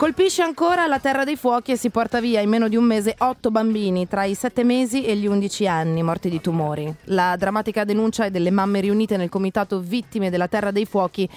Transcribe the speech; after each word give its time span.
Colpisce 0.00 0.40
ancora 0.40 0.86
la 0.86 0.98
terra 0.98 1.24
dei 1.24 1.36
fuochi 1.36 1.72
e 1.72 1.76
si 1.76 1.90
porta 1.90 2.22
via 2.22 2.40
in 2.40 2.48
meno 2.48 2.68
di 2.68 2.76
un 2.76 2.84
mese 2.84 3.16
otto 3.18 3.50
bambini 3.50 4.08
tra 4.08 4.24
i 4.24 4.34
sette 4.34 4.64
mesi 4.64 5.04
e 5.04 5.14
gli 5.14 5.26
undici 5.26 5.66
anni 5.68 6.02
morti 6.02 6.30
di 6.30 6.40
tumori. 6.40 6.90
La 7.04 7.36
drammatica 7.36 7.84
denuncia 7.84 8.24
è 8.24 8.30
delle 8.30 8.50
mamme 8.50 8.80
riunite 8.80 9.18
nel 9.18 9.28
comitato 9.28 9.78
vittime 9.78 10.30
della 10.30 10.48
terra 10.48 10.70
dei 10.70 10.86
fuochi 10.86 11.28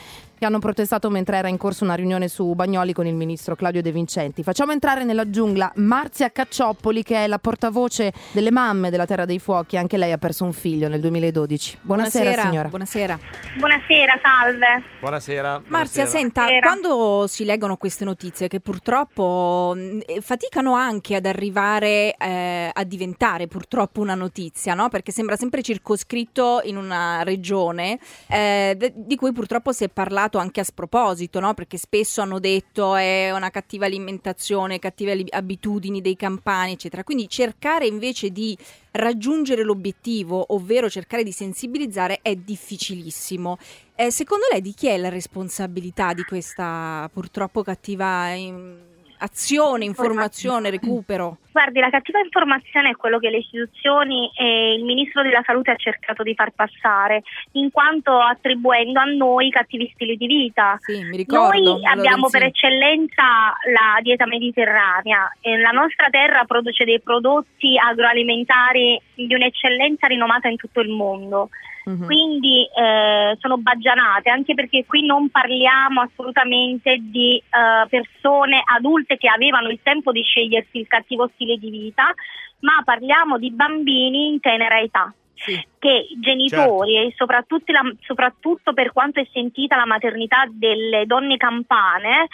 che 0.43 0.49
hanno 0.49 0.59
protestato 0.59 1.09
mentre 1.09 1.37
era 1.37 1.47
in 1.47 1.55
corso 1.55 1.85
una 1.85 1.93
riunione 1.93 2.27
su 2.27 2.53
Bagnoli 2.53 2.91
con 2.91 3.07
il 3.07 3.15
ministro 3.15 3.55
Claudio 3.55 3.81
De 3.81 3.93
Vincenti. 3.93 4.43
Facciamo 4.43 4.73
entrare 4.73 5.05
nella 5.05 5.29
giungla 5.29 5.71
Marzia 5.75 6.33
Cacciopoli, 6.33 7.01
che 7.01 7.23
è 7.23 7.27
la 7.27 7.39
portavoce 7.39 8.11
delle 8.33 8.51
mamme 8.51 8.89
della 8.89 9.05
Terra 9.05 9.23
dei 9.23 9.39
Fuochi. 9.39 9.77
Anche 9.77 9.95
lei 9.95 10.11
ha 10.11 10.17
perso 10.17 10.43
un 10.43 10.51
figlio 10.51 10.89
nel 10.89 10.99
2012. 10.99 11.77
Buonasera, 11.81 12.23
Buonasera 12.23 12.49
signora. 12.49 12.67
Buonasera. 12.67 13.19
Buonasera, 13.57 14.19
salve. 14.21 14.83
Buonasera. 14.99 15.49
Marzia, 15.67 16.03
buonasera. 16.03 16.07
senta, 16.09 16.41
Buonasera. 16.41 16.67
quando 16.67 17.27
si 17.27 17.45
leggono 17.45 17.77
queste 17.77 18.03
notizie 18.03 18.49
che 18.49 18.59
purtroppo 18.59 19.77
eh, 19.77 20.19
faticano 20.19 20.73
anche 20.73 21.15
ad 21.15 21.25
arrivare 21.25 22.15
eh, 22.17 22.69
a 22.73 22.83
diventare 22.83 23.47
purtroppo 23.47 24.01
una 24.01 24.15
notizia, 24.15 24.73
no? 24.73 24.89
Perché 24.89 25.13
sembra 25.13 25.37
sempre 25.37 25.61
circoscritto 25.61 26.59
in 26.65 26.75
una 26.75 27.23
regione 27.23 27.97
eh, 28.27 28.91
di 28.93 29.15
cui 29.15 29.31
purtroppo 29.31 29.71
si 29.71 29.85
è 29.85 29.87
parlato 29.87 30.31
anche 30.37 30.59
a 30.59 30.63
sproposito, 30.63 31.39
no? 31.39 31.53
Perché 31.53 31.77
spesso 31.77 32.21
hanno 32.21 32.39
detto 32.39 32.95
è 32.95 33.31
una 33.31 33.49
cattiva 33.49 33.85
alimentazione, 33.85 34.79
cattive 34.79 35.25
abitudini 35.29 36.01
dei 36.01 36.15
campani, 36.15 36.73
eccetera. 36.73 37.03
Quindi 37.03 37.27
cercare 37.27 37.85
invece 37.87 38.29
di 38.31 38.57
raggiungere 38.91 39.63
l'obiettivo, 39.63 40.53
ovvero 40.53 40.89
cercare 40.89 41.23
di 41.23 41.31
sensibilizzare, 41.31 42.19
è 42.21 42.35
difficilissimo. 42.35 43.57
Eh, 43.95 44.11
secondo 44.11 44.45
lei 44.51 44.61
di 44.61 44.73
chi 44.73 44.87
è 44.87 44.97
la 44.97 45.09
responsabilità 45.09 46.13
di 46.13 46.23
questa 46.23 47.09
purtroppo 47.11 47.63
cattiva 47.63 48.29
in- 48.29 48.91
azione, 49.23 49.85
informazione, 49.85 50.69
recupero? 50.71 51.37
Guardi, 51.51 51.79
la 51.79 51.89
cattiva 51.89 52.19
informazione 52.19 52.89
è 52.89 52.95
quello 52.95 53.19
che 53.19 53.29
le 53.29 53.37
istituzioni 53.37 54.31
e 54.35 54.73
il 54.73 54.83
Ministro 54.83 55.21
della 55.21 55.43
Salute 55.45 55.71
ha 55.71 55.75
cercato 55.75 56.23
di 56.23 56.33
far 56.33 56.51
passare, 56.51 57.21
in 57.53 57.69
quanto 57.71 58.17
attribuendo 58.17 58.99
a 58.99 59.05
noi 59.05 59.51
cattivi 59.51 59.89
stili 59.93 60.17
di 60.17 60.25
vita. 60.25 60.77
Sì, 60.81 61.03
mi 61.03 61.15
ricordo. 61.15 61.73
Noi 61.73 61.85
abbiamo 61.85 62.27
per 62.29 62.43
eccellenza 62.43 63.53
la 63.71 63.99
dieta 64.01 64.25
mediterranea 64.25 65.31
e 65.41 65.57
la 65.57 65.69
nostra 65.69 66.09
terra 66.09 66.43
produce 66.45 66.85
dei 66.85 66.99
prodotti 67.01 67.77
agroalimentari 67.77 68.99
di 69.13 69.33
un'eccellenza 69.33 70.07
rinomata 70.07 70.47
in 70.47 70.57
tutto 70.57 70.81
il 70.81 70.89
mondo. 70.89 71.49
Mhm. 71.85 72.05
Quindi 72.05 72.63
eh, 72.73 73.35
sono 73.39 73.57
baggianate, 73.57 74.29
anche 74.29 74.53
perché 74.53 74.85
qui 74.85 75.05
non 75.05 75.29
parliamo 75.29 76.01
assolutamente 76.01 76.97
di 77.01 77.37
eh, 77.37 77.87
persone 77.89 78.61
adulte 78.63 79.17
che 79.17 79.27
avevano 79.27 79.67
il 79.69 79.79
tempo 79.83 80.11
di 80.11 80.21
scegliersi 80.21 80.77
il 80.79 80.87
cattivo 80.87 81.29
stile 81.33 81.57
di 81.57 81.69
vita, 81.69 82.13
ma 82.59 82.81
parliamo 82.85 83.37
di 83.37 83.51
bambini 83.51 84.27
in 84.29 84.39
tenera 84.39 84.79
età 84.79 85.13
Sì. 85.35 85.61
che 85.77 86.07
i 86.09 86.19
genitori 86.21 86.95
e 86.95 87.13
soprattutto, 87.17 87.73
la- 87.73 87.93
soprattutto 87.99 88.71
per 88.71 88.93
quanto 88.93 89.19
è 89.19 89.27
sentita 89.33 89.75
la 89.75 89.85
maternità 89.85 90.45
delle 90.49 91.05
donne 91.05 91.35
campane, 91.35 92.27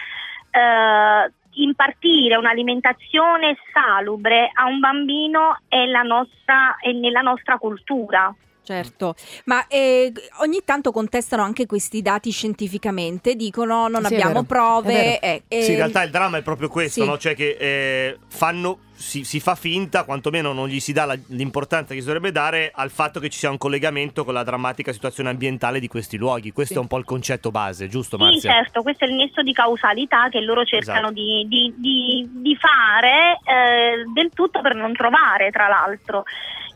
eh, 0.52 1.32
impartire 1.54 2.36
un'alimentazione 2.36 3.58
salubre 3.74 4.52
a 4.54 4.66
un 4.66 4.80
bambino 4.80 5.58
è, 5.68 5.86
la 5.86 6.04
nostra, 6.04 6.78
è 6.80 6.92
nella 6.92 7.22
nostra 7.22 7.58
cultura. 7.58 8.32
Certo, 8.74 9.16
ma 9.46 9.66
eh, 9.68 10.14
ogni 10.42 10.62
tanto 10.64 10.92
contestano 10.92 11.42
anche 11.42 11.66
questi 11.66 12.04
dati 12.04 12.30
scientificamente, 12.30 13.34
dicono 13.36 13.88
non 13.88 14.06
Sì, 14.06 14.14
abbiamo 14.14 14.44
prove. 14.44 15.20
eh, 15.20 15.42
eh, 15.48 15.62
Sì, 15.64 15.72
in 15.72 15.78
realtà 15.78 16.04
il 16.04 16.12
dramma 16.12 16.38
è 16.38 16.44
proprio 16.44 16.68
questo, 16.70 17.02
sì. 17.02 17.08
no? 17.08 17.18
cioè 17.18 17.34
che 17.34 17.58
eh, 17.60 18.18
fanno, 18.28 18.78
si, 18.94 19.24
si 19.24 19.40
fa 19.40 19.56
finta, 19.56 20.04
quantomeno 20.04 20.54
non 20.54 20.68
gli 20.68 20.80
si 20.80 20.94
dà 20.94 21.06
la- 21.06 21.18
l'importanza 21.30 21.96
che 21.96 22.00
si 22.02 22.06
dovrebbe 22.06 22.32
dare 22.32 22.72
al 22.72 22.92
fatto 22.92 23.20
che 23.20 23.30
ci 23.30 23.40
sia 23.40 23.50
un 23.50 23.58
collegamento 23.58 24.24
con 24.24 24.36
la 24.36 24.44
drammatica 24.44 24.94
situazione 24.94 25.30
ambientale 25.30 25.80
di 25.80 25.88
questi 25.88 26.18
luoghi. 26.18 26.52
Questo 26.52 26.74
Sì. 26.76 26.80
è 26.80 26.82
un 26.84 26.88
po' 26.88 27.00
il 27.00 27.06
concetto 27.06 27.50
base, 27.50 27.88
giusto 27.88 28.18
Sì, 28.18 28.24
Marzia? 28.24 28.52
certo, 28.52 28.84
questo 28.84 29.06
è 29.06 29.08
il 29.08 29.16
nesso 29.16 29.42
di 29.42 29.52
causalità 29.52 30.30
che 30.30 30.42
loro 30.42 30.64
cercano 30.64 31.08
Esatto. 31.08 31.14
di, 31.14 31.46
di- 31.48 31.74
di- 31.76 32.30
di 32.34 32.56
fare 32.56 33.40
eh, 33.46 34.04
del 34.14 34.30
tutto 34.32 34.62
per 34.62 34.76
non 34.76 34.94
trovare, 34.94 35.50
tra 35.50 35.68
l'altro. 35.68 36.24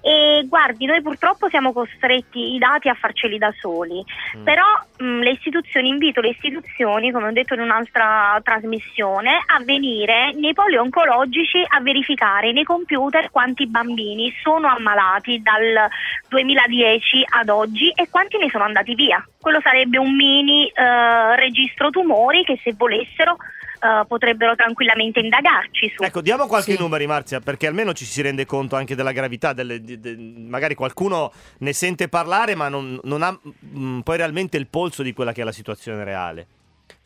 E 0.06 0.44
guardi, 0.50 0.86
noi 0.86 1.02
purtroppo 1.02 1.47
siamo 1.47 1.72
costretti 1.72 2.56
i 2.56 2.58
dati 2.58 2.90
a 2.90 2.94
farceli 2.94 3.38
da 3.38 3.53
soli, 3.58 4.03
Mm. 4.36 4.44
però 4.44 4.66
mh, 4.97 5.19
le 5.19 5.30
istituzioni, 5.31 5.88
invito 5.88 6.19
le 6.19 6.30
istituzioni, 6.30 7.09
come 7.12 7.28
ho 7.28 7.31
detto 7.31 7.53
in 7.53 7.62
un'altra 7.62 8.38
trasmissione, 8.44 9.31
a 9.46 9.63
venire 9.63 10.34
nei 10.34 10.53
poli 10.53 10.75
oncologici 10.75 11.63
a 11.66 11.80
verificare 11.80 12.52
nei 12.52 12.66
computer 12.66 13.31
quanti 13.31 13.66
bambini 13.66 14.34
sono 14.42 14.68
ammalati 14.68 15.42
dal 15.42 15.88
2010 16.28 17.24
ad 17.40 17.47
oggi 17.50 17.90
e 17.96 18.09
quanti 18.09 18.38
ne 18.38 18.50
sono 18.50 18.66
andati 18.66 18.96
via. 18.96 19.25
Quello 19.40 19.62
sarebbe 19.62 19.97
un 19.97 20.13
mini 20.16 20.68
eh, 20.68 21.36
registro 21.38 21.90
tumori 21.92 22.44
che 22.44 22.59
se 22.62 22.74
volessero 22.75 23.38
eh, 23.84 24.06
potrebbero 24.08 24.56
tranquillamente 24.56 25.20
indagarci 25.20 25.92
su. 25.96 26.04
Ecco, 26.04 26.22
diamo 26.22 26.48
qualche 26.48 26.74
Sì. 26.76 26.80
numeri 26.80 27.06
Marzia, 27.06 27.42
perché 27.42 27.68
almeno 27.68 27.94
ci 27.94 28.06
si 28.06 28.22
rende 28.22 28.46
conto 28.46 28.76
anche 28.78 28.96
della 28.96 29.12
gravità, 29.12 29.52
delle- 29.54 29.82
di- 29.82 30.00
de- 30.00 30.16
magari 30.18 30.74
qualcuno 30.76 31.32
ne 31.60 31.74
sente 31.74 32.08
parlare 32.08 32.56
ma 32.56 32.70
non, 32.70 33.00
non 33.04 33.22
ha 33.24 33.38
mm, 33.76 34.00
poi 34.00 34.18
realmente 34.18 34.58
il 34.58 34.68
polso 34.68 35.04
di 35.04 35.12
quella 35.14 35.34
che 35.34 35.42
è 35.42 35.44
la 35.44 35.52
situazione 35.52 36.04
reale. 36.04 36.48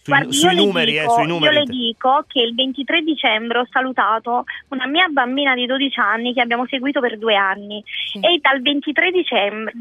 Sui, 0.07 0.16
Guardi, 0.16 0.34
sui 0.34 0.50
io 0.50 0.56
le 0.56 0.66
numeri, 0.66 0.91
dico- 0.94 1.03
eh, 1.03 1.09
sui 1.09 1.28
numeri. 1.28 1.53
Io 1.53 1.59
le 1.59 1.66
dico 1.66 2.23
che 2.29 2.41
il 2.41 2.56
23 2.56 3.01
dicembre 3.01 3.59
ho 3.59 3.68
salutato 3.69 4.45
una 4.69 4.88
mia 4.88 5.07
bambina 5.09 5.53
di 5.53 5.66
12 5.66 6.00
anni 6.00 6.34
che 6.34 6.40
abbiamo 6.40 6.66
seguito 6.68 7.01
per 7.01 7.18
due 7.18 7.35
anni 7.35 7.84
Sì. 8.06 8.19
e 8.19 8.40
dal 8.41 8.62
23 8.62 9.12
dicembre, 9.12 9.73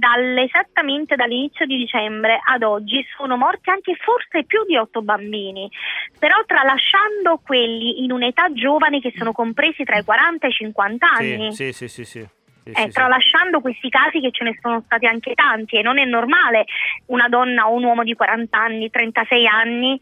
esattamente 0.42 1.14
dall'inizio 1.14 1.64
di 1.66 1.76
dicembre 1.76 2.40
ad 2.44 2.64
oggi 2.64 3.06
sono 3.16 3.36
morti 3.36 3.70
anche 3.70 3.94
forse 3.94 4.42
più 4.44 4.64
di 4.66 4.76
8 4.76 5.00
bambini, 5.00 5.70
però 6.18 6.34
tralasciando 6.44 7.40
quelli 7.44 8.02
in 8.02 8.10
un'età 8.10 8.52
giovane 8.52 9.00
che 9.00 9.12
sono 9.16 9.30
compresi 9.32 9.84
tra 9.84 9.96
i 9.98 10.04
40 10.04 10.46
e 10.46 10.50
i 10.50 10.52
50 10.52 11.06
anni. 11.08 11.52
Sì, 11.54 11.72
sì, 11.72 11.86
sì, 11.86 11.88
sì, 11.88 12.04
sì. 12.04 12.28
Sì, 12.66 12.72
Eh, 12.72 12.74
sì, 12.74 12.82
sì. 12.86 12.90
tralasciando 12.90 13.60
questi 13.60 13.88
casi 13.88 14.18
che 14.18 14.32
ce 14.32 14.42
ne 14.42 14.58
sono 14.60 14.82
stati 14.86 15.06
anche 15.06 15.34
tanti 15.34 15.76
e 15.76 15.82
non 15.82 15.98
è 15.98 16.04
normale 16.04 16.64
una 17.06 17.28
donna 17.28 17.68
o 17.68 17.74
un 17.74 17.84
uomo 17.84 18.02
di 18.02 18.12
40 18.14 18.58
anni, 18.58 18.90
36 18.90 19.46
anni, 19.46 19.96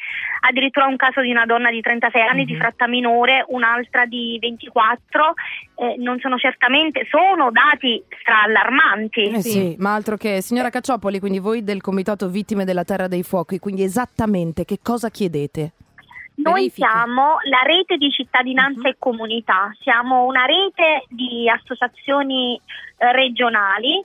addirittura 0.48 0.86
un 0.86 0.97
caso 0.97 1.20
di 1.20 1.30
una 1.30 1.44
donna 1.44 1.70
di 1.70 1.82
36 1.82 2.22
anni 2.22 2.47
di 2.47 2.54
Mhm. 2.54 2.58
fratta 2.60 2.86
minore, 2.88 3.44
un'altra 3.48 4.06
di 4.06 4.38
24, 4.41 5.34
eh, 5.76 5.97
non 5.98 6.19
sono 6.20 6.38
certamente, 6.38 7.06
sono 7.10 7.50
dati 7.50 8.03
straallarmanti. 8.20 9.22
Eh 9.24 9.42
Sì. 9.42 9.50
sì, 9.50 9.74
ma 9.78 9.92
altro 9.94 10.16
che 10.16 10.41
signora 10.41 10.70
Cacciopoli, 10.70 11.19
quindi 11.20 11.41
voi 11.41 11.64
del 11.64 11.82
Comitato 11.82 12.28
Vittime 12.30 12.64
della 12.64 12.84
Terra 12.84 13.08
dei 13.08 13.22
Fuochi, 13.22 13.58
quindi 13.58 13.82
esattamente 13.82 14.64
che 14.64 14.78
cosa 14.82 15.10
chiedete? 15.10 15.72
Noi 16.37 16.69
siamo 16.71 17.37
la 17.45 17.62
rete 17.65 17.97
di 17.97 18.11
cittadinanza 18.11 18.81
Mhm. 18.81 18.87
e 18.87 18.97
comunità, 18.99 19.72
siamo 19.81 20.25
una 20.25 20.45
rete 20.45 21.05
di 21.09 21.49
associazioni 21.49 22.61
eh, 22.97 23.12
regionali 23.12 24.05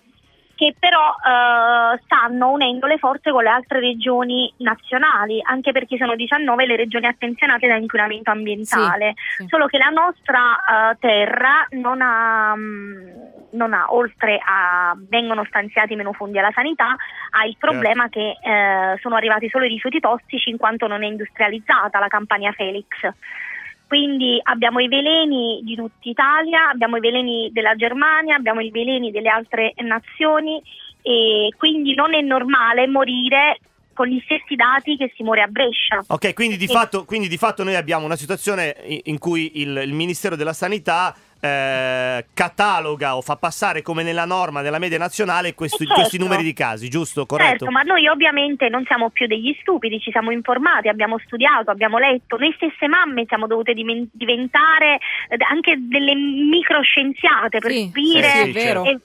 che 0.59 0.75
però 0.77 1.15
eh, 1.15 2.01
stanno 2.03 2.49
unendo 2.51 2.85
le 2.85 2.97
forze 2.97 3.31
con 3.31 3.43
le 3.43 3.49
altre 3.49 3.79
regioni 3.79 4.53
nazionali, 4.57 5.39
anche 5.41 5.71
perché 5.71 5.95
sono 5.95 6.15
19 6.15 6.65
le 6.65 6.75
regioni 6.75 7.05
attenzionate 7.05 7.65
da 7.65 7.77
inquinamento 7.77 8.29
ambientale. 8.29 9.13
Sì. 9.37 9.45
Solo 9.47 9.67
che 9.67 9.77
la 9.77 9.87
nostra 9.87 10.91
eh, 10.91 10.97
terra 10.99 11.65
non 11.69 12.01
ha, 12.01 12.53
mm, 12.57 13.07
non 13.51 13.73
ha, 13.73 13.85
oltre 13.93 14.37
a 14.45 14.93
vengono 15.07 15.45
stanziati 15.45 15.95
meno 15.95 16.11
fondi 16.11 16.39
alla 16.39 16.51
sanità, 16.53 16.93
ha 17.29 17.45
il 17.45 17.55
problema 17.57 18.09
che 18.09 18.35
eh, 18.41 18.97
sono 18.99 19.15
arrivati 19.15 19.47
solo 19.47 19.63
i 19.63 19.69
rifiuti 19.69 20.01
tossici 20.01 20.49
in 20.49 20.57
quanto 20.57 20.87
non 20.87 21.03
è 21.03 21.07
industrializzata 21.07 21.99
la 21.99 22.09
campagna 22.09 22.51
Felix. 22.51 22.85
Quindi 23.89 24.39
abbiamo 24.43 24.79
i 24.81 24.87
veleni 24.87 25.61
di 25.63 25.73
tutta 25.73 26.07
Italia, 26.07 26.69
abbiamo 26.69 26.97
i 26.97 26.99
veleni 26.99 27.49
della 27.51 27.73
Germania, 27.73 28.35
abbiamo 28.35 28.61
i 28.61 28.69
veleni 28.69 29.09
delle 29.09 29.29
altre 29.29 29.73
nazioni 29.77 30.61
e 31.01 31.51
quindi 31.57 31.95
non 31.95 32.13
è 32.13 32.21
normale 32.21 32.85
morire 32.85 33.57
con 33.99 34.07
gli 34.07 34.21
stessi 34.23 34.55
dati 34.55 34.95
che 34.95 35.11
si 35.13 35.23
muore 35.23 35.41
a 35.41 35.47
Brescia. 35.47 36.01
Ok, 36.07 36.33
quindi 36.33 36.55
di, 36.55 36.67
Sì. 36.67 36.71
fatto, 36.73 37.03
quindi 37.03 37.27
di 37.27 37.35
fatto 37.35 37.65
noi 37.65 37.75
abbiamo 37.75 38.05
una 38.05 38.15
situazione 38.15 38.77
in, 39.03 39.17
cui 39.17 39.59
il, 39.59 39.75
il 39.83 39.91
Ministero 39.91 40.37
della 40.37 40.53
Sanità 40.53 41.13
eh, 41.41 42.25
cataloga 42.33 43.17
o 43.17 43.21
fa 43.21 43.35
passare 43.35 43.81
come 43.81 44.03
nella 44.03 44.23
norma 44.23 44.61
della 44.61 44.79
media 44.79 44.97
nazionale 44.97 45.53
questi, 45.53 45.83
Eh, 45.83 45.87
certo. 45.87 46.01
questi 46.01 46.17
numeri 46.17 46.43
di 46.43 46.53
casi, 46.53 46.87
giusto? 46.89 47.25
Corretto? 47.25 47.49
Certo, 47.65 47.71
ma 47.71 47.81
noi 47.81 48.07
ovviamente 48.07 48.69
non 48.69 48.85
siamo 48.85 49.09
più 49.09 49.27
degli 49.27 49.53
stupidi, 49.59 49.99
ci 49.99 50.11
siamo 50.11 50.31
informati, 50.31 50.87
abbiamo 50.87 51.17
studiato, 51.19 51.69
abbiamo 51.71 51.97
letto, 51.97 52.37
noi 52.37 52.53
stesse 52.55 52.87
mamme 52.87 53.25
siamo 53.27 53.47
dovute 53.47 53.73
diven- 53.73 54.09
diventare 54.13 54.95
eh, 55.29 55.35
anche 55.49 55.75
delle 55.77 56.13
microscienziate 56.15 57.59
per 57.59 57.71
Sì, 57.71 57.85
capire 57.91 58.29
sì, 58.29 58.37
sì, 58.43 58.49
è 58.49 58.51
vero. 58.51 58.83
e- 58.85 58.99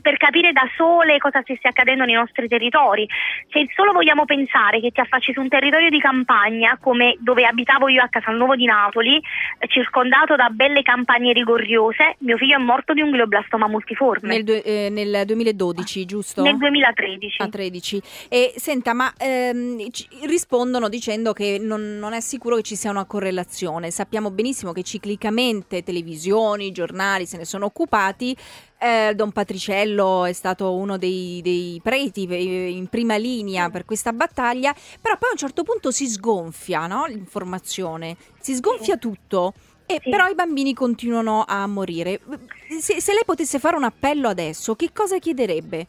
per 0.00 0.16
capire 0.16 0.52
da 0.52 0.68
sole 0.76 1.18
cosa 1.18 1.40
stesse 1.42 1.68
accadendo 1.68 2.04
nei 2.04 2.14
nostri 2.14 2.48
territori. 2.48 3.08
Se 3.50 3.66
solo 3.74 3.92
vogliamo 3.92 4.24
pensare 4.24 4.80
che 4.80 4.90
ti 4.90 5.00
affacci 5.00 5.32
su 5.32 5.40
un 5.40 5.48
territorio 5.48 5.90
di 5.90 6.00
campagna 6.00 6.78
come 6.80 7.16
dove 7.20 7.44
abitavo 7.44 7.88
io 7.88 8.02
a 8.02 8.08
Casalnuovo 8.08 8.56
di 8.56 8.66
Napoli, 8.66 9.20
circondato 9.68 10.36
da 10.36 10.48
belle 10.50 10.82
campagne 10.82 11.32
rigoriose, 11.32 12.16
mio 12.18 12.36
figlio 12.36 12.56
è 12.56 12.60
morto 12.60 12.92
di 12.92 13.00
un 13.00 13.10
glioblastoma 13.10 13.66
multiforme. 13.66 14.28
Nel, 14.28 14.44
due- 14.44 14.62
eh, 14.62 14.88
nel 14.90 15.22
2012, 15.24 16.04
giusto? 16.04 16.42
Nel 16.42 16.56
2013. 16.56 17.42
A 17.42 17.48
13. 17.48 18.02
E 18.28 18.52
senta, 18.56 18.92
ma 18.92 19.12
ehm, 19.18 19.90
ci- 19.90 20.08
rispondono 20.24 20.88
dicendo 20.88 21.32
che 21.32 21.58
non, 21.60 21.98
non 21.98 22.12
è 22.12 22.20
sicuro 22.20 22.56
che 22.56 22.62
ci 22.62 22.76
sia 22.76 22.90
una 22.90 23.04
correlazione. 23.04 23.90
Sappiamo 23.90 24.30
benissimo 24.30 24.72
che 24.72 24.82
ciclicamente 24.82 25.82
televisioni, 25.82 26.72
giornali 26.72 27.26
se 27.26 27.36
ne 27.36 27.44
sono 27.44 27.66
occupati. 27.66 28.36
Eh, 28.80 29.12
Don 29.16 29.32
Patriciello 29.32 29.77
è 29.82 30.32
stato 30.32 30.74
uno 30.74 30.96
dei, 30.98 31.40
dei 31.42 31.80
preti 31.82 32.26
eh, 32.28 32.68
in 32.70 32.86
prima 32.88 33.16
linea 33.16 33.70
per 33.70 33.84
questa 33.84 34.12
battaglia, 34.12 34.74
però 35.00 35.16
poi 35.16 35.28
a 35.28 35.32
un 35.32 35.38
certo 35.38 35.62
punto 35.62 35.90
si 35.90 36.06
sgonfia 36.08 36.86
no? 36.86 37.06
l'informazione, 37.06 38.16
si 38.40 38.54
sgonfia 38.54 38.96
tutto. 38.96 39.54
E 39.90 40.00
Sì. 40.02 40.10
però 40.10 40.26
i 40.26 40.34
bambini 40.34 40.74
continuano 40.74 41.44
a 41.48 41.66
morire. 41.66 42.20
Se, 42.78 43.00
se 43.00 43.12
lei 43.14 43.22
potesse 43.24 43.58
fare 43.58 43.74
un 43.74 43.84
appello 43.84 44.28
adesso, 44.28 44.74
che 44.74 44.90
cosa 44.92 45.18
chiederebbe? 45.18 45.86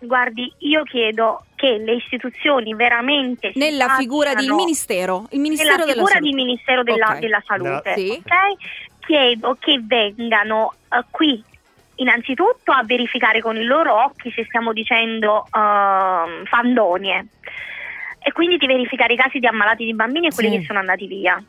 Guardi, 0.00 0.52
io 0.60 0.82
chiedo 0.82 1.44
che 1.54 1.76
le 1.76 1.94
istituzioni 1.94 2.74
veramente 2.74 3.52
Nella 3.54 3.90
figura 3.98 4.30
del 4.30 4.38
facciano- 4.46 4.56
ministero, 4.56 5.26
il 5.30 5.38
ministero 5.40 5.70
nella 5.76 5.84
della 5.84 5.92
figura 6.06 6.14
salute. 6.14 6.34
Ministero 6.34 6.82
della, 6.82 7.06
Ok. 7.10 7.18
della 7.18 7.42
Salute, 7.46 7.94
Sì. 7.96 8.08
ok? 8.10 9.00
Chiedo 9.06 9.56
che 9.60 9.80
vengano 9.84 10.72
eh, 10.90 11.04
qui 11.10 11.44
innanzitutto 12.00 12.72
a 12.72 12.82
verificare 12.84 13.40
con 13.40 13.56
i 13.56 13.64
loro 13.64 13.94
occhi 14.04 14.32
se 14.34 14.44
stiamo 14.46 14.72
dicendo 14.72 15.46
ehm, 15.54 16.44
fandonie 16.46 17.26
e 18.22 18.32
quindi 18.32 18.56
di 18.56 18.66
verificare 18.66 19.12
i 19.14 19.16
casi 19.16 19.38
di 19.38 19.46
ammalati 19.46 19.84
di 19.84 19.94
bambini 19.94 20.26
e 20.28 20.34
quelli 20.34 20.50
Sì. 20.50 20.58
che 20.58 20.64
sono 20.66 20.78
andati 20.78 21.06
via. 21.06 21.42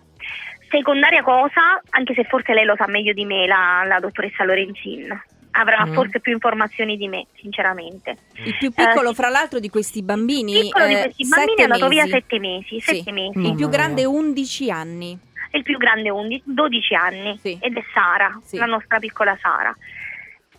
Secondaria 0.69 1.21
cosa, 1.21 1.81
anche 1.89 2.13
se 2.13 2.23
forse 2.23 2.53
lei 2.53 2.63
lo 2.65 2.75
sa 2.77 2.87
meglio 2.87 3.11
di 3.13 3.25
me, 3.25 3.45
la, 3.45 3.83
la 3.85 3.99
dottoressa 3.99 4.43
Lorenzin 4.45 5.23
avrà 5.53 5.85
Mm. 5.85 5.93
forse 5.93 6.21
più 6.21 6.31
informazioni 6.31 6.95
di 6.95 7.09
me, 7.09 7.25
sinceramente. 7.35 8.15
Il 8.45 8.55
più 8.57 8.71
piccolo, 8.71 9.09
Eh, 9.09 9.13
fra 9.13 9.27
l'altro, 9.27 9.59
di 9.59 9.67
questi 9.69 10.01
bambini. 10.01 10.53
Il 10.53 10.61
piccolo 10.61 10.85
di 10.87 10.93
eh, 10.93 11.01
questi 11.01 11.27
bambini 11.27 11.57
è 11.57 11.63
andato 11.63 11.87
via 11.89 12.03
mesi. 12.03 12.13
sette 12.13 12.39
mesi, 12.39 12.79
Sì. 12.79 12.95
sette 12.95 13.11
mesi. 13.11 13.39
Il 13.47 13.55
più 13.55 13.67
grande 13.67 14.01
mia. 14.01 14.09
11 14.09 14.71
anni. 14.71 15.19
il 15.53 15.63
più 15.63 15.77
grande 15.77 16.09
11, 16.09 16.43
12 16.45 16.95
anni 16.95 17.37
Sì. 17.41 17.57
ed 17.59 17.75
è 17.75 17.83
Sara, 17.93 18.39
Sì. 18.41 18.55
la 18.55 18.65
nostra 18.67 18.99
piccola 18.99 19.37
Sara. 19.41 19.75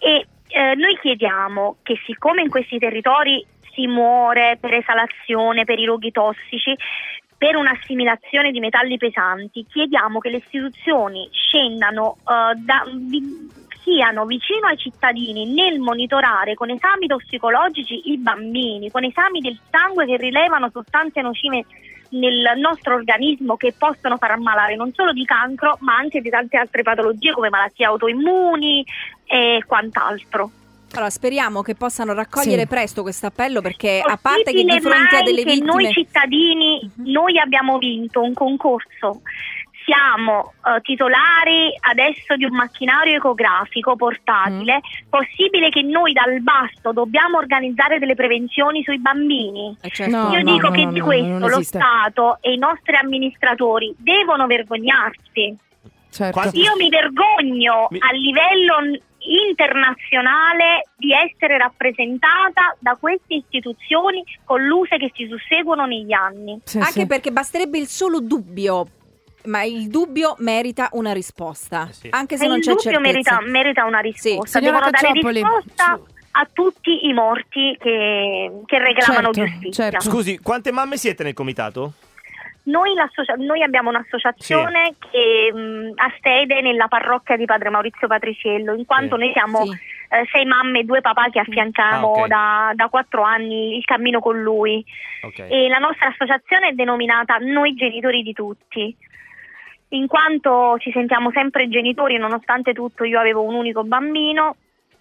E 0.02 0.26
eh, 0.49 0.75
noi 0.75 0.99
chiediamo 1.00 1.76
che 1.84 1.94
siccome 2.04 2.43
in 2.43 2.49
questi 2.49 2.76
territori 2.78 3.46
si 3.72 3.87
muore 3.87 4.58
per 4.60 4.75
esalazione, 4.75 5.62
per 5.62 5.78
i 5.78 5.84
roghi 5.84 6.10
tossici, 6.10 6.75
per 7.38 7.54
un'assimilazione 7.54 8.50
di 8.50 8.58
metalli 8.58 8.96
pesanti, 8.99 9.64
chiediamo 9.70 10.19
che 10.19 10.31
le 10.31 10.37
istituzioni 10.38 11.28
scendano, 11.31 12.19
eh, 12.19 12.54
da- 12.56 12.84
vi- 13.08 13.50
siano 13.82 14.26
vicino 14.26 14.66
ai 14.66 14.76
cittadini 14.76 15.46
nel 15.46 15.78
monitorare 15.78 16.54
con 16.54 16.70
esami 16.70 17.06
tossicologici 17.06 18.10
i 18.10 18.19
bambini, 18.19 18.90
con 18.90 19.04
esami 19.04 19.40
del 19.40 19.58
sangue 19.70 20.06
che 20.06 20.16
rilevano 20.16 20.69
sostanze 20.72 21.20
nocive 21.20 21.64
nel 22.12 22.53
nostro 22.59 22.94
organismo 22.94 23.56
che 23.56 23.75
possono 23.76 24.17
far 24.17 24.32
ammalare 24.32 24.76
non 24.76 24.93
solo 24.93 25.12
di 25.12 25.25
cancro 25.25 25.76
ma 25.81 25.97
anche 25.97 26.20
di 26.20 26.29
tante 26.31 26.56
altre 26.56 26.82
patologie 26.82 27.32
come 27.32 27.49
malattie 27.49 27.87
autoimmuni 27.87 28.85
e 29.25 29.62
quant'altro. 29.67 30.50
Allora, 30.94 31.09
speriamo 31.09 31.62
che 31.62 31.75
possano 31.75 32.12
raccogliere 32.12 32.62
Sì. 32.62 32.67
presto 32.67 33.00
questo 33.00 33.25
appello 33.26 33.62
perché, 33.62 34.03
a 34.05 34.19
parte 34.20 34.53
che 34.53 34.62
di 34.62 34.79
fronte 34.79 35.17
a 35.17 35.23
delle 35.23 35.43
che 35.43 35.53
vittime. 35.53 35.73
noi 35.73 35.91
cittadini, 35.91 36.81
Mhm. 36.97 37.11
noi 37.11 37.38
abbiamo 37.38 37.79
vinto 37.79 38.20
un 38.20 38.35
concorso, 38.35 39.23
siamo 39.84 40.52
eh, 40.67 40.81
titolari 40.82 41.73
adesso 41.81 42.37
di 42.37 42.44
un 42.44 42.55
macchinario 42.55 43.17
ecografico 43.17 43.96
portatile, 43.96 44.76
Mm. 44.82 45.08
possibile 45.08 45.69
che 45.70 45.82
noi 45.82 46.12
dal 46.12 46.40
basso 46.40 46.93
dobbiamo 46.93 47.38
organizzare 47.38 47.99
delle 47.99 48.14
prevenzioni 48.14 48.82
sui 48.82 48.99
bambini? 48.99 49.76
Eh, 49.82 49.90
certo. 49.90 50.17
No, 50.17 50.32
Io 50.32 50.43
no, 50.43 50.52
dico 50.52 50.69
no, 50.69 50.73
che 50.75 50.84
no, 50.84 50.93
di 50.93 50.99
no, 50.99 51.05
questo 51.05 51.49
lo. 51.49 51.62
Stato 51.62 52.38
e 52.40 52.52
i 52.52 52.58
nostri 52.58 52.96
amministratori 52.96 53.94
devono 53.99 54.46
vergognarsi. 54.46 55.56
Certo. 56.11 56.50
Io 56.52 56.73
mi 56.76 56.88
vergogno 56.90 57.87
Mi- 57.90 57.99
a 58.00 58.12
livello 58.12 58.99
internazionale 59.19 60.88
di 60.96 61.12
essere 61.12 61.56
rappresentata 61.58 62.76
da 62.78 62.96
queste 62.99 63.35
istituzioni 63.35 64.23
colluse 64.44 64.96
che 64.99 65.11
si 65.14 65.26
susseguono 65.28 65.87
negli 65.87 66.12
anni. 66.12 66.61
Sì, 66.64 66.78
Anche 66.78 66.90
sì. 66.93 67.06
perché 67.06 67.31
basterebbe 67.31 67.78
il 67.78 67.87
solo 67.87 68.20
dubbio. 68.20 68.87
Ma 69.44 69.62
il 69.65 69.89
dubbio 69.89 70.35
merita 70.39 70.89
una 70.93 71.12
risposta, 71.12 71.87
Eh 71.89 71.93
sì. 71.93 72.09
anche 72.11 72.37
se 72.37 72.44
E 72.44 72.49
non 72.49 72.59
il 72.59 72.62
c'è 72.62 72.73
dubbio 72.75 72.91
certezza. 72.91 73.12
merita, 73.37 73.41
merita 73.50 73.85
una 73.85 73.99
risposta. 74.00 74.59
Signora 74.61 74.79
Devono 74.91 74.91
dare 74.91 75.31
risposta 75.33 76.00
a 76.35 76.49
tutti 76.53 77.06
i 77.06 77.12
morti 77.12 77.77
che, 77.81 78.50
che 78.67 78.79
reclamano 78.79 79.33
Certo, 79.33 79.50
giustizia. 79.50 79.91
certo. 79.91 80.00
Scusi, 80.09 80.39
quante 80.39 80.71
mamme 80.73 80.97
siete 80.97 81.23
nel 81.25 81.35
comitato? 81.35 81.93
Noi, 82.65 82.93
noi 83.39 83.62
abbiamo 83.65 83.89
un'associazione 83.91 84.94
che 85.11 85.53
mh, 85.53 85.93
ha 85.97 86.12
sede 86.21 86.61
nella 86.61 86.87
parrocchia 86.87 87.37
di 87.37 87.45
Padre 87.45 87.71
Maurizio 87.71 88.06
Patriciello, 88.06 88.75
in 88.75 88.85
quanto 88.87 89.17
Sì. 89.17 89.23
noi 89.25 89.33
siamo 89.33 89.65
Sì. 89.67 89.73
eh, 90.11 90.29
sei 90.31 90.45
mamme 90.45 90.79
e 90.79 90.85
due 90.85 91.00
papà 91.00 91.29
che 91.31 91.41
affianchiamo 91.41 92.12
Ah, 92.15 92.21
ok. 92.21 92.27
da, 92.29 92.71
da 92.75 92.87
quattro 92.88 93.25
anni 93.25 93.77
il 93.77 93.85
cammino 93.85 94.21
con 94.21 94.41
lui. 94.41 94.85
Ok. 95.23 95.41
E 95.49 95.69
la 95.69 95.79
nostra 95.79 96.06
associazione 96.09 96.69
è 96.69 96.73
denominata 96.73 97.37
Noi 97.38 97.75
genitori 97.75 98.23
di 98.23 98.33
tutti, 98.33 98.97
in 99.93 100.06
quanto 100.06 100.77
ci 100.79 100.91
sentiamo 100.93 101.31
sempre 101.33 101.69
genitori, 101.69 102.17
nonostante 102.17 102.73
tutto 102.73 103.05
io 103.05 103.19
avevo 103.19 103.43
un 103.43 103.55
unico 103.55 103.85
bambino 103.85 104.56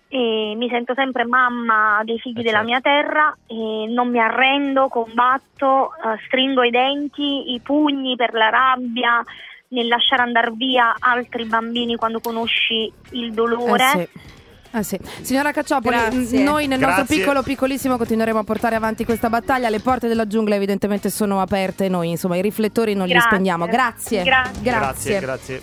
e 0.10 0.54
mi 0.58 0.68
sento 0.70 0.94
sempre 0.94 1.24
mamma 1.24 2.02
dei 2.04 2.20
figli 2.20 2.40
Eh, 2.40 2.44
della 2.44 2.64
certo. 2.64 2.68
mia 2.68 2.82
terra 2.82 3.38
e 3.48 3.86
non 3.88 4.10
mi 4.10 4.20
arrendo, 4.20 4.90
combatto, 4.90 5.92
eh, 5.96 6.20
stringo 6.26 6.64
i 6.64 6.70
denti, 6.70 7.54
i 7.54 7.62
pugni 7.62 8.18
per 8.18 8.34
la 8.34 8.50
rabbia 8.50 9.24
nel 9.70 9.88
lasciare 9.88 10.24
andare 10.24 10.52
via 10.54 10.96
altri 11.00 11.46
bambini 11.46 11.96
quando 11.96 12.20
conosci 12.20 12.92
il 13.12 13.32
dolore. 13.32 13.86
Eh 13.86 14.10
sì. 14.12 14.40
Eh 14.74 14.84
sì. 14.84 14.98
Signora 15.22 15.52
Cacciopoli, 15.52 15.96
Grazie. 15.96 16.44
noi 16.44 16.68
nel 16.68 16.80
nostro 16.80 17.04
Grazie. 17.04 17.18
piccolo 17.18 17.44
piccolissimo 17.44 17.98
continueremo 17.98 18.40
a 18.40 18.44
portare 18.44 18.76
avanti 18.76 19.04
questa 19.04 19.30
battaglia. 19.30 19.70
Le 19.70 19.80
porte 19.80 20.08
della 20.08 20.28
giungla 20.28 20.56
evidentemente 20.56 21.10
sono 21.10 21.42
aperte, 21.42 21.90
noi 21.90 22.10
insomma 22.10 22.38
i 22.38 22.42
riflettori 22.42 22.94
non 22.94 23.06
li 23.06 23.12
Grazie. 23.14 23.30
spegniamo. 23.30 23.66
Grazie. 23.66 24.24
Grazie. 24.24 24.62
Grazie, 24.62 25.20
grazie. 25.20 25.62